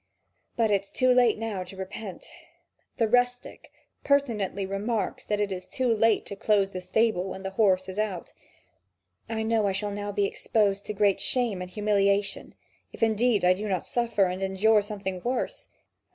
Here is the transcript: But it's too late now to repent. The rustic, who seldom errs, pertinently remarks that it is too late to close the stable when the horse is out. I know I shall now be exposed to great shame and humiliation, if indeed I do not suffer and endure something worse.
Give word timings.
But 0.55 0.71
it's 0.71 0.89
too 0.89 1.13
late 1.13 1.37
now 1.37 1.63
to 1.63 1.75
repent. 1.77 2.25
The 2.97 3.07
rustic, 3.07 3.65
who 3.65 3.67
seldom 3.67 3.83
errs, 3.83 4.01
pertinently 4.49 4.65
remarks 4.65 5.25
that 5.25 5.39
it 5.39 5.51
is 5.51 5.67
too 5.69 5.93
late 5.95 6.25
to 6.25 6.35
close 6.35 6.71
the 6.71 6.81
stable 6.81 7.25
when 7.25 7.43
the 7.43 7.51
horse 7.51 7.87
is 7.87 7.99
out. 7.99 8.33
I 9.29 9.43
know 9.43 9.67
I 9.67 9.73
shall 9.73 9.91
now 9.91 10.11
be 10.11 10.25
exposed 10.25 10.87
to 10.87 10.93
great 10.93 11.19
shame 11.21 11.61
and 11.61 11.69
humiliation, 11.69 12.55
if 12.91 13.03
indeed 13.03 13.45
I 13.45 13.53
do 13.53 13.67
not 13.67 13.85
suffer 13.85 14.25
and 14.25 14.41
endure 14.41 14.81
something 14.81 15.21
worse. 15.23 15.67